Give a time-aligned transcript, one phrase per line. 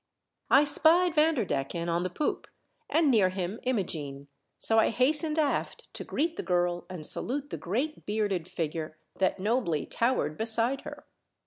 [0.49, 2.47] I spied Vander decken on the poop
[2.89, 7.57] and near him Imogene, so I hastened aft to greet the girl and salute the
[7.57, 11.05] great bearded figure that nobly towered beside her.